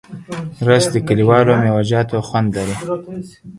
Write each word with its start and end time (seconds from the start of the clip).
رس 0.67 0.85
د 0.93 0.95
کلیوالو 1.07 1.53
میوهجاتو 1.63 2.25
خوند 2.27 2.49
لري 2.57 2.75